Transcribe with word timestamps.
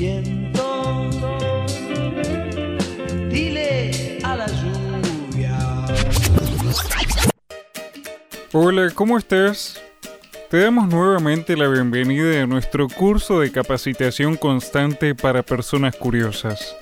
viento. 0.00 1.10
Dile 3.28 4.18
a 4.24 4.36
la 4.36 4.46
lluvia. 4.46 5.58
Hola, 8.52 8.90
¿cómo 8.94 9.18
estás? 9.18 9.82
Te 10.48 10.60
damos 10.60 10.88
nuevamente 10.88 11.54
la 11.54 11.68
bienvenida 11.68 12.42
a 12.42 12.46
nuestro 12.46 12.88
curso 12.88 13.40
de 13.40 13.52
capacitación 13.52 14.36
constante 14.36 15.14
para 15.14 15.42
personas 15.42 15.94
curiosas. 15.96 16.76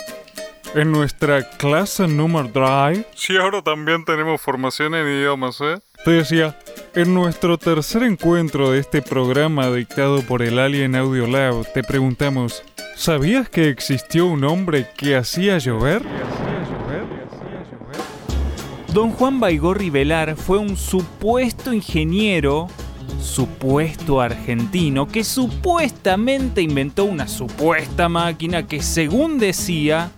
En 0.75 0.93
nuestra 0.93 1.51
clase 1.51 2.07
número 2.07 2.51
3, 2.53 3.05
si 3.17 3.37
ahora 3.37 3.63
también 3.63 4.05
tenemos 4.05 4.41
formación 4.41 4.95
en 4.95 5.07
idiomas, 5.07 5.61
¿eh? 5.61 5.79
Te 6.05 6.13
decía, 6.13 6.57
en 6.95 7.15
nuestro 7.15 7.59
tercer 7.59 8.05
encuentro 8.05 8.71
de 8.71 8.79
este 8.79 9.03
programa 9.03 9.71
dictado 9.71 10.23
por 10.23 10.43
el 10.43 10.59
Alien 10.61 10.95
Audio 10.95 11.27
Lab, 11.27 11.71
te 11.73 11.83
preguntamos, 11.83 12.63
¿sabías 12.99 13.49
que 13.49 13.69
existió 13.69 14.27
un 14.27 14.45
hombre 14.45 14.89
que 14.97 15.17
hacía 15.17 15.59
llover? 15.59 16.03
Don 18.93 19.13
Juan 19.13 19.39
Baigorri 19.39 19.91
Velar 19.91 20.35
fue 20.37 20.59
un 20.59 20.77
supuesto 20.77 21.73
ingeniero, 21.73 22.69
supuesto 23.21 24.21
argentino, 24.21 25.07
que 25.07 25.23
supuestamente 25.23 26.61
inventó 26.61 27.05
una 27.05 27.29
supuesta 27.29 28.09
máquina 28.09 28.67
que, 28.67 28.83
según 28.83 29.39
decía, 29.39 30.11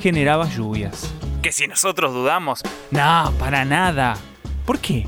generaba 0.00 0.48
lluvias. 0.48 1.12
Que 1.42 1.50
si 1.50 1.66
nosotros 1.66 2.14
dudamos, 2.14 2.62
no, 2.92 3.32
para 3.38 3.64
nada. 3.64 4.16
¿Por 4.64 4.78
qué? 4.78 5.06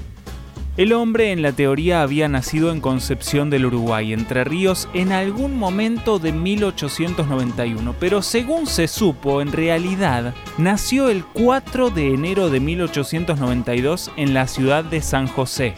El 0.77 0.93
hombre 0.93 1.31
en 1.31 1.41
la 1.41 1.53
teoría 1.53 2.03
había 2.03 2.29
nacido 2.29 2.73
en 2.73 2.81
Concepción 2.81 3.49
del 3.49 3.67
Uruguay, 3.67 4.13
Entre 4.13 4.43
Ríos, 4.43 4.89
en 4.93 5.13
algún 5.13 5.57
momento 5.57 6.19
de 6.19 6.33
1891, 6.33 7.95
pero 8.01 8.23
según 8.23 8.67
se 8.67 8.89
supo, 8.89 9.41
en 9.41 9.53
realidad 9.53 10.35
nació 10.59 11.11
el 11.11 11.25
4 11.25 11.91
de 11.91 12.13
enero 12.13 12.51
de 12.51 12.59
1892 12.59 14.11
en 14.17 14.35
la 14.35 14.49
ciudad 14.49 14.83
de 14.83 15.01
San 15.01 15.29
José, 15.29 15.75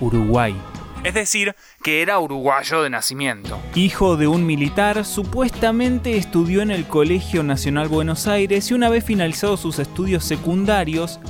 Uruguay. 0.00 0.56
Es 1.04 1.14
decir, 1.14 1.54
que 1.84 2.02
era 2.02 2.18
uruguayo 2.18 2.82
de 2.82 2.90
nacimiento. 2.90 3.60
Hijo 3.76 4.16
de 4.16 4.26
un 4.26 4.44
militar, 4.44 5.04
supuestamente 5.04 6.16
estudió 6.16 6.62
en 6.62 6.72
el 6.72 6.84
Colegio 6.88 7.44
Nacional 7.44 7.86
Buenos 7.86 8.26
Aires 8.26 8.72
y 8.72 8.74
una 8.74 8.88
vez 8.88 9.04
finalizados 9.04 9.60
sus 9.60 9.78
estudios 9.78 10.24
secundarios, 10.24 11.20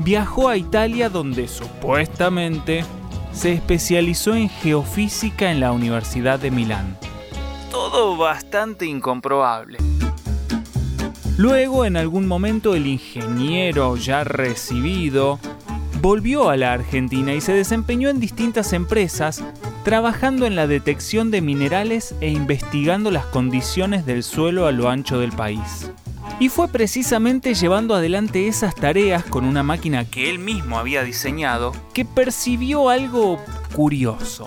viajó 0.00 0.48
a 0.48 0.56
Italia 0.56 1.08
donde 1.08 1.48
supuestamente 1.48 2.84
se 3.32 3.52
especializó 3.52 4.34
en 4.34 4.48
geofísica 4.48 5.50
en 5.50 5.60
la 5.60 5.72
Universidad 5.72 6.38
de 6.38 6.50
Milán. 6.50 6.98
Todo 7.70 8.16
bastante 8.16 8.86
incomprobable. 8.86 9.78
Luego, 11.36 11.84
en 11.84 11.96
algún 11.96 12.26
momento, 12.26 12.74
el 12.74 12.86
ingeniero 12.86 13.96
ya 13.96 14.24
recibido 14.24 15.38
volvió 16.02 16.50
a 16.50 16.56
la 16.56 16.72
Argentina 16.72 17.32
y 17.34 17.40
se 17.40 17.52
desempeñó 17.52 18.08
en 18.08 18.20
distintas 18.20 18.72
empresas, 18.72 19.42
trabajando 19.84 20.46
en 20.46 20.56
la 20.56 20.66
detección 20.66 21.30
de 21.30 21.40
minerales 21.40 22.14
e 22.20 22.28
investigando 22.28 23.10
las 23.10 23.26
condiciones 23.26 24.04
del 24.06 24.22
suelo 24.22 24.66
a 24.66 24.72
lo 24.72 24.88
ancho 24.88 25.18
del 25.18 25.32
país. 25.32 25.90
Y 26.40 26.48
fue 26.48 26.68
precisamente 26.68 27.52
llevando 27.52 27.94
adelante 27.94 28.48
esas 28.48 28.74
tareas 28.74 29.24
con 29.26 29.44
una 29.44 29.62
máquina 29.62 30.06
que 30.06 30.30
él 30.30 30.38
mismo 30.38 30.78
había 30.78 31.04
diseñado 31.04 31.72
que 31.92 32.06
percibió 32.06 32.88
algo 32.88 33.38
curioso. 33.74 34.46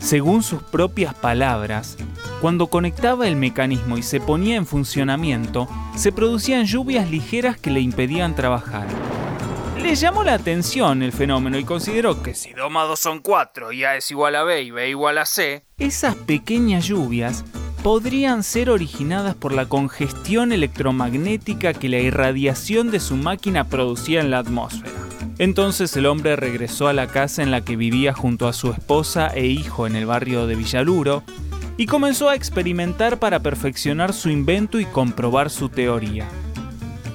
Según 0.00 0.42
sus 0.42 0.64
propias 0.64 1.14
palabras, 1.14 1.96
cuando 2.40 2.66
conectaba 2.66 3.28
el 3.28 3.36
mecanismo 3.36 3.96
y 3.98 4.02
se 4.02 4.18
ponía 4.20 4.56
en 4.56 4.66
funcionamiento, 4.66 5.68
se 5.94 6.10
producían 6.10 6.66
lluvias 6.66 7.08
ligeras 7.08 7.56
que 7.56 7.70
le 7.70 7.78
impedían 7.78 8.34
trabajar. 8.34 8.88
Le 9.80 9.94
llamó 9.94 10.24
la 10.24 10.34
atención 10.34 11.04
el 11.04 11.12
fenómeno 11.12 11.56
y 11.56 11.62
consideró 11.62 12.20
que 12.20 12.34
si 12.34 12.52
2 12.52 12.68
más 12.68 12.88
2 12.88 12.98
son 12.98 13.20
4 13.20 13.70
y 13.70 13.84
A 13.84 13.96
es 13.96 14.10
igual 14.10 14.34
a 14.34 14.42
B 14.42 14.60
y 14.62 14.72
B 14.72 14.88
igual 14.88 15.18
a 15.18 15.26
C, 15.26 15.64
esas 15.78 16.16
pequeñas 16.16 16.84
lluvias 16.84 17.44
podrían 17.82 18.44
ser 18.44 18.70
originadas 18.70 19.34
por 19.34 19.52
la 19.52 19.66
congestión 19.66 20.52
electromagnética 20.52 21.74
que 21.74 21.88
la 21.88 21.98
irradiación 21.98 22.90
de 22.90 23.00
su 23.00 23.16
máquina 23.16 23.64
producía 23.64 24.20
en 24.20 24.30
la 24.30 24.38
atmósfera. 24.38 24.92
Entonces 25.38 25.96
el 25.96 26.06
hombre 26.06 26.36
regresó 26.36 26.86
a 26.86 26.92
la 26.92 27.08
casa 27.08 27.42
en 27.42 27.50
la 27.50 27.62
que 27.62 27.76
vivía 27.76 28.12
junto 28.12 28.46
a 28.46 28.52
su 28.52 28.70
esposa 28.70 29.28
e 29.28 29.46
hijo 29.46 29.86
en 29.86 29.96
el 29.96 30.06
barrio 30.06 30.46
de 30.46 30.54
Villaluro 30.54 31.24
y 31.76 31.86
comenzó 31.86 32.28
a 32.28 32.36
experimentar 32.36 33.18
para 33.18 33.40
perfeccionar 33.40 34.12
su 34.12 34.30
invento 34.30 34.78
y 34.78 34.84
comprobar 34.84 35.50
su 35.50 35.68
teoría. 35.68 36.28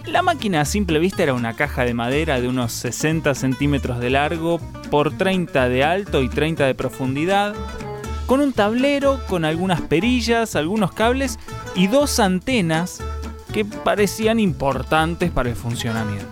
La 0.06 0.22
máquina 0.22 0.62
a 0.62 0.66
simple 0.66 1.00
vista 1.00 1.24
era 1.24 1.34
una 1.34 1.54
caja 1.54 1.86
de 1.86 1.94
madera 1.94 2.42
de 2.42 2.48
unos 2.48 2.74
60 2.74 3.36
centímetros 3.36 4.00
de 4.00 4.10
largo 4.10 4.60
por 4.90 5.18
30 5.18 5.70
de 5.70 5.84
alto 5.84 6.22
y 6.22 6.30
30 6.30 6.66
de 6.66 6.76
profundidad, 6.76 7.54
con 8.28 8.42
un 8.42 8.54
tablero, 8.54 9.20
con 9.28 9.46
algunas 9.46 9.82
perillas, 9.82 10.56
algunos 10.56 10.92
cables 10.92 11.40
y 11.76 11.88
dos 11.88 12.20
antenas 12.20 13.02
que 13.54 13.66
parecían 13.66 14.40
importantes 14.40 15.32
para 15.32 15.50
el 15.50 15.56
funcionamiento. 15.56 16.28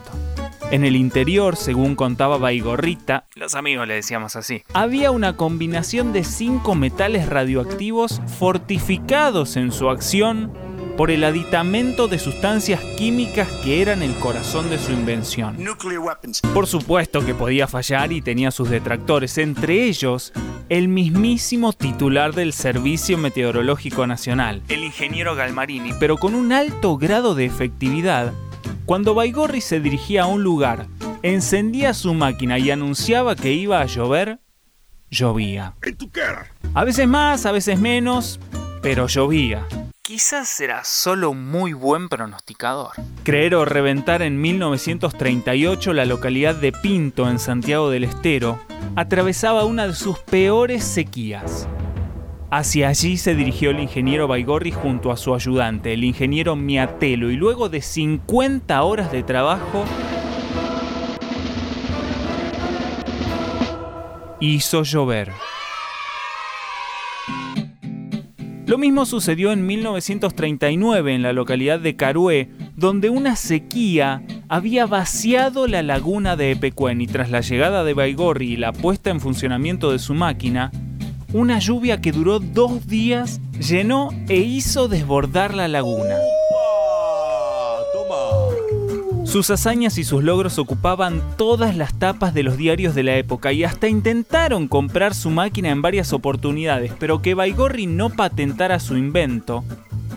En 0.72 0.84
el 0.84 0.96
interior, 0.96 1.56
según 1.56 1.96
contaba 1.96 2.38
Baigorrita, 2.38 3.26
los 3.36 3.56
amigos 3.56 3.88
le 3.88 3.94
decíamos 3.94 4.36
así, 4.36 4.64
había 4.74 5.12
una 5.12 5.38
combinación 5.38 6.12
de 6.12 6.24
cinco 6.24 6.76
metales 6.76 7.30
radioactivos 7.30 8.22
fortificados 8.40 9.56
en 9.56 9.72
su 9.72 9.90
acción 9.90 10.52
por 10.98 11.12
el 11.12 11.24
aditamento 11.24 12.08
de 12.08 12.20
sustancias 12.20 12.82
químicas 12.98 13.48
que 13.64 13.82
eran 13.82 14.02
el 14.02 14.16
corazón 14.16 14.70
de 14.70 14.80
su 14.80 14.92
invención. 14.92 15.58
Por 16.54 16.68
supuesto 16.68 17.26
que 17.26 17.34
podía 17.34 17.68
fallar 17.68 18.12
y 18.12 18.22
tenía 18.22 18.52
sus 18.52 18.70
detractores, 18.70 19.38
entre 19.38 19.86
ellos 19.86 20.34
el 20.70 20.88
mismísimo 20.88 21.74
titular 21.74 22.34
del 22.34 22.54
Servicio 22.54 23.18
Meteorológico 23.18 24.08
Nacional, 24.08 24.62
el 24.68 24.84
ingeniero 24.84 25.36
Galmarini, 25.36 25.94
pero 26.00 26.18
con 26.18 26.34
un 26.34 26.52
alto 26.52 26.98
grado 26.98 27.36
de 27.36 27.46
efectividad. 27.46 28.34
Cuando 28.86 29.14
Baigorri 29.14 29.62
se 29.62 29.80
dirigía 29.80 30.24
a 30.24 30.28
un 30.28 30.44
lugar, 30.44 30.88
encendía 31.22 31.94
su 31.94 32.14
máquina 32.14 32.58
y 32.60 32.72
anunciaba 32.72 33.36
que 33.36 33.54
iba 33.54 33.82
a 33.82 33.86
llover, 33.86 34.40
llovía. 35.10 35.74
A 36.74 36.84
veces 36.84 37.08
más, 37.08 37.46
a 37.46 37.52
veces 37.52 37.80
menos, 37.80 38.40
pero 38.82 39.08
llovía. 39.08 39.68
Quizás 40.02 40.60
era 40.60 40.84
solo 40.84 41.32
un 41.32 41.50
muy 41.50 41.74
buen 41.74 42.10
pronosticador. 42.10 42.92
Creer 43.24 43.56
o 43.56 43.66
reventar 43.66 44.22
en 44.22 44.40
1938 44.40 45.94
la 45.94 46.06
localidad 46.06 46.54
de 46.54 46.72
Pinto, 46.72 47.28
en 47.28 47.40
Santiago 47.40 47.90
del 47.90 48.04
Estero, 48.04 48.60
atravesaba 48.96 49.66
una 49.66 49.88
de 49.88 49.94
sus 49.94 50.20
peores 50.20 50.84
sequías. 50.84 51.68
Hacia 52.52 52.90
allí 52.90 53.18
se 53.18 53.36
dirigió 53.36 53.72
el 53.72 53.80
ingeniero 53.80 54.28
Baigorri 54.28 54.72
junto 54.72 55.12
a 55.12 55.18
su 55.18 55.34
ayudante, 55.34 55.94
el 55.94 56.04
ingeniero 56.04 56.56
Miatelo, 56.56 57.30
y 57.32 57.36
luego 57.36 57.70
de 57.70 57.82
50 57.82 58.82
horas 58.84 59.12
de 59.12 59.24
trabajo, 59.24 59.84
hizo 64.40 64.84
llover. 64.84 65.32
Lo 68.68 68.78
mismo 68.78 69.06
sucedió 69.06 69.52
en 69.52 69.66
1939 69.66 71.14
en 71.14 71.22
la 71.22 71.34
localidad 71.34 71.80
de 71.80 71.96
Carué, 71.96 72.50
donde 72.76 73.10
una 73.10 73.36
sequía 73.36 74.24
había 74.50 74.86
vaciado 74.86 75.68
la 75.68 75.82
laguna 75.82 76.36
de 76.36 76.52
Epecuén 76.52 77.02
y 77.02 77.08
tras 77.08 77.30
la 77.30 77.42
llegada 77.42 77.84
de 77.84 77.94
Baigorri 77.94 78.54
y 78.54 78.58
la 78.58 78.74
puesta 78.74 79.10
en 79.10 79.20
funcionamiento 79.20 79.92
de 79.92 80.00
su 80.00 80.14
máquina, 80.14 80.72
una 81.34 81.60
lluvia 81.60 82.02
que 82.02 82.12
duró 82.12 82.40
dos 82.40 82.88
días 82.88 83.42
llenó 83.60 84.10
e 84.30 84.38
hizo 84.38 84.88
desbordar 84.88 85.54
la 85.54 85.68
laguna. 85.68 86.16
Sus 89.26 89.50
hazañas 89.50 89.98
y 89.98 90.06
sus 90.06 90.24
logros 90.24 90.60
ocupaban 90.60 91.22
todas 91.36 91.76
las 91.76 91.98
tapas 92.00 92.34
de 92.34 92.44
los 92.44 92.56
diarios 92.56 92.96
de 92.96 93.04
la 93.04 93.18
época 93.18 93.52
y 93.52 93.66
hasta 93.66 93.90
intentaron 93.90 94.70
comprar 94.70 95.14
su 95.14 95.30
máquina 95.30 95.72
en 95.72 95.82
varias 95.82 96.14
oportunidades, 96.14 96.94
pero 97.00 97.22
que 97.22 97.34
Baigorri 97.34 97.86
no 97.86 98.12
patentara 98.12 98.80
su 98.80 98.96
invento, 98.96 99.66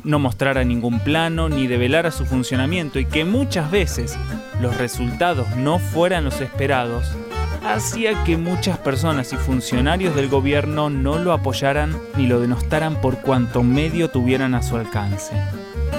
no 0.05 0.19
mostrara 0.19 0.65
ningún 0.65 1.01
plano 1.01 1.49
ni 1.49 1.67
develara 1.67 2.11
su 2.11 2.27
funcionamiento 2.27 2.99
y 2.99 3.07
que 3.07 3.25
muchas 3.25 3.71
veces 3.71 4.19
los 4.61 4.77
resultados 4.77 5.49
no 5.57 5.79
fueran 5.79 6.25
los 6.25 6.41
esperados, 6.41 7.07
hacía 7.65 8.25
que 8.25 8.37
muchas 8.37 8.79
personas 8.79 9.33
y 9.33 9.37
funcionarios 9.37 10.15
del 10.15 10.29
gobierno 10.29 10.91
no 10.91 11.19
lo 11.19 11.33
apoyaran 11.33 11.97
ni 12.17 12.27
lo 12.27 12.41
denostaran 12.41 13.01
por 13.01 13.21
cuanto 13.21 13.63
medio 13.63 14.09
tuvieran 14.09 14.55
a 14.55 14.63
su 14.63 14.77
alcance. 14.77 15.35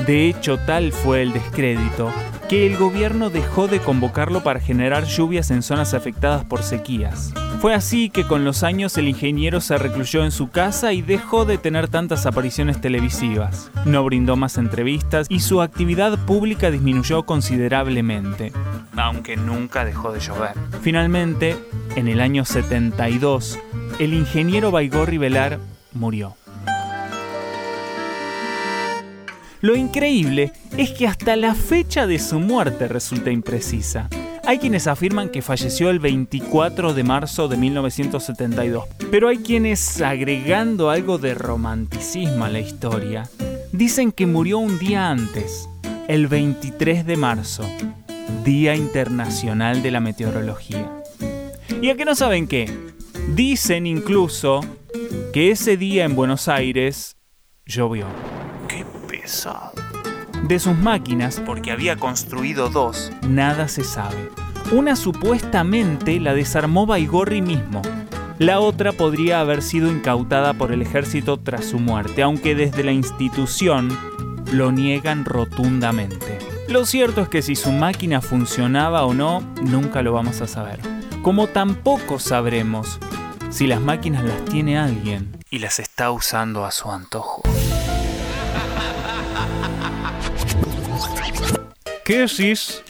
De 0.06 0.28
hecho, 0.28 0.57
tal 0.60 0.92
fue 0.92 1.22
el 1.22 1.34
descrédito 1.34 2.12
que 2.50 2.66
el 2.66 2.78
gobierno 2.78 3.30
dejó 3.30 3.68
de 3.68 3.80
convocarlo 3.80 4.42
para 4.42 4.60
generar 4.60 5.06
lluvias 5.06 5.51
en 5.51 5.62
zonas 5.62 5.94
afectadas 5.94 6.44
por 6.44 6.63
sequías. 6.63 7.31
Fue 7.62 7.75
así 7.75 8.10
que 8.10 8.25
con 8.25 8.44
los 8.44 8.63
años 8.63 8.98
el 8.98 9.07
ingeniero 9.07 9.62
se 9.62 9.78
recluyó 9.78 10.24
en 10.24 10.31
su 10.31 10.50
casa 10.50 10.92
y 10.92 11.04
dejó 11.04 11.46
de 11.46 11.60
tener 11.60 11.90
tantas 11.90 12.25
apariciones 12.25 12.81
televisivas. 12.81 13.69
No 13.86 14.04
brindó 14.04 14.36
más 14.36 14.57
entrevistas 14.57 15.28
y 15.30 15.42
su 15.42 15.62
actividad 15.62 16.18
pública 16.25 16.72
disminuyó 16.72 17.22
considerablemente, 17.24 18.52
aunque 18.98 19.38
nunca 19.38 19.86
dejó 19.86 20.12
de 20.12 20.19
llover. 20.19 20.54
Finalmente, 20.81 21.56
en 21.95 22.07
el 22.07 22.19
año 22.19 22.45
72, 22.45 23.60
el 24.00 24.16
ingeniero 24.16 24.72
Baigorri 24.72 25.19
Velar 25.19 25.60
murió. 25.94 26.39
Lo 29.62 29.76
increíble 29.76 30.54
es 30.78 30.92
que 30.92 31.08
hasta 31.08 31.36
la 31.36 31.54
fecha 31.54 32.08
de 32.08 32.18
su 32.20 32.40
muerte 32.40 32.88
resulta 32.88 33.30
imprecisa. 33.30 34.10
Hay 34.46 34.58
quienes 34.58 34.88
afirman 34.88 35.30
que 35.30 35.42
falleció 35.42 35.90
el 35.90 36.00
24 36.00 36.94
de 36.94 37.04
marzo 37.04 37.48
de 37.50 37.58
1972, 37.58 38.86
pero 39.12 39.28
hay 39.28 39.40
quienes, 39.40 40.02
agregando 40.02 40.90
algo 40.90 41.18
de 41.18 41.36
romanticismo 41.36 42.46
a 42.46 42.50
la 42.50 42.60
historia, 42.60 43.30
dicen 43.74 44.12
que 44.12 44.26
murió 44.26 44.60
un 44.60 44.80
día 44.80 45.10
antes, 45.10 45.70
el 46.08 46.28
23 46.28 47.06
de 47.06 47.18
marzo, 47.18 47.64
Día 48.44 48.76
Internacional 48.76 49.84
de 49.84 49.92
la 49.92 50.00
Meteorología. 50.00 50.90
¿Y 51.82 51.90
a 51.90 51.96
qué 51.96 52.06
no 52.06 52.16
saben 52.16 52.48
qué? 52.48 52.74
Dicen 53.36 53.86
incluso 53.86 54.62
que 55.34 55.52
ese 55.52 55.78
día 55.78 56.06
en 56.06 56.16
Buenos 56.16 56.48
Aires 56.48 57.18
llovió. 57.66 58.08
De 60.44 60.58
sus 60.60 60.76
máquinas, 60.76 61.40
porque 61.46 61.72
había 61.72 61.98
construido 61.98 62.70
dos, 62.70 63.12
nada 63.28 63.68
se 63.68 63.84
sabe. 63.84 64.30
Una 64.72 64.96
supuestamente 64.96 66.20
la 66.20 66.34
desarmó 66.34 66.88
Baigorri 66.88 67.42
mismo. 67.42 67.81
La 68.40 68.60
otra 68.60 68.92
podría 68.92 69.40
haber 69.40 69.62
sido 69.62 69.92
incautada 69.92 70.54
por 70.54 70.72
el 70.72 70.81
ejército 70.81 71.38
tras 71.38 71.66
su 71.66 71.78
muerte, 71.78 72.24
aunque 72.24 72.56
desde 72.56 72.84
la 72.84 72.92
institución 72.92 73.96
lo 74.52 74.72
niegan 74.72 75.26
rotundamente. 75.26 76.40
Lo 76.68 76.86
cierto 76.86 77.22
es 77.22 77.30
que 77.30 77.42
si 77.42 77.56
su 77.56 77.72
máquina 77.72 78.22
funcionaba 78.22 79.06
o 79.06 79.14
no, 79.14 79.42
nunca 79.62 80.02
lo 80.02 80.14
vamos 80.14 80.42
a 80.42 80.48
saber. 80.48 80.80
Como 81.22 81.48
tampoco 81.48 82.18
sabremos 82.18 83.00
si 83.50 83.68
las 83.68 83.81
máquinas 83.81 84.24
las 84.24 84.46
tiene 84.46 84.78
alguien 84.78 85.38
y 85.50 85.60
las 85.60 85.80
está 85.80 86.12
usando 86.12 86.66
a 86.66 86.72
su 86.72 86.90
antojo. 86.92 87.49
¿Qué 92.10 92.22
decís? 92.22 92.82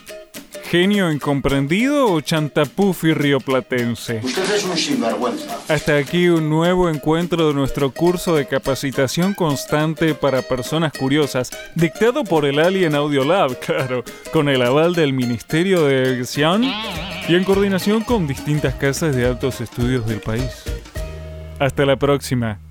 ¿Genio 0.70 1.12
incomprendido 1.12 2.10
o 2.10 2.22
chantapufi 2.22 3.14
rioplatense? 3.14 4.22
Usted 4.24 4.56
es 4.56 4.64
un 4.64 4.78
sinvergüenza. 4.78 5.58
Hasta 5.68 5.98
aquí 5.98 6.30
un 6.30 6.50
nuevo 6.50 6.88
encuentro 6.88 7.50
de 7.50 7.54
nuestro 7.54 7.92
curso 7.92 8.34
de 8.38 8.48
capacitación 8.48 9.34
constante 9.34 10.16
para 10.16 10.42
personas 10.42 10.94
curiosas, 10.94 11.52
dictado 11.76 12.24
por 12.24 12.46
el 12.46 12.60
Alien 12.60 12.96
Audio 12.96 13.26
Lab, 13.26 13.60
claro, 13.66 14.06
con 14.32 14.48
el 14.48 14.62
aval 14.62 14.96
del 14.96 15.12
Ministerio 15.12 15.84
de 15.84 16.04
Educación 16.04 16.64
y 16.64 17.36
en 17.36 17.44
coordinación 17.44 18.06
con 18.06 18.26
distintas 18.26 18.76
casas 18.76 19.14
de 19.14 19.26
altos 19.26 19.60
estudios 19.60 20.08
del 20.08 20.22
país. 20.22 20.64
Hasta 21.60 21.86
la 21.86 21.98
próxima. 21.98 22.62